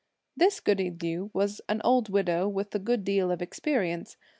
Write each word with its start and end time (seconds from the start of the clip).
This 0.35 0.59
goody 0.61 0.89
Liu 0.89 1.29
was 1.31 1.61
an 1.69 1.79
old 1.83 2.09
widow, 2.09 2.47
with 2.49 2.73
a 2.73 2.79
good 2.79 3.03
deal 3.03 3.29
of 3.29 3.39
experience. 3.39 4.17